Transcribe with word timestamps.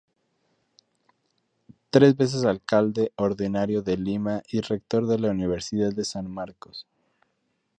Tres 1.91 2.17
veces 2.17 2.43
alcalde 2.43 3.13
ordinario 3.17 3.83
de 3.83 3.97
Lima 3.97 4.41
y 4.49 4.61
rector 4.61 5.05
de 5.05 5.19
la 5.19 5.29
Universidad 5.29 5.91
de 5.93 6.05
San 6.05 6.27
Marcos. 6.27 6.87